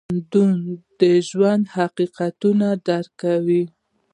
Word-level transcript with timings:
ژوندي 0.29 0.75
د 0.99 1.01
ژوند 1.29 1.63
حقیقتونه 1.75 2.67
درک 2.87 3.11
کوي 3.23 3.63